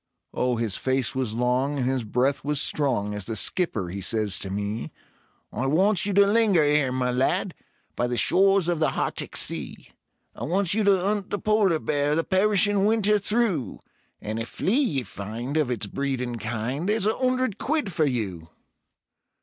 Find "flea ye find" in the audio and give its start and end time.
14.49-15.55